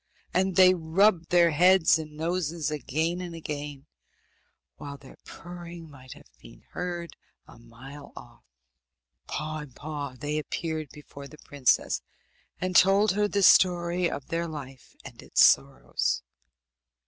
[0.33, 3.85] And they rubbed their heads and their noses again and again,
[4.77, 7.15] while their purring might have been heard
[7.47, 8.41] a mile off.
[9.27, 12.01] Paw in paw they appeared before the princess,
[12.59, 16.23] and told her the story of their life and its sorrows.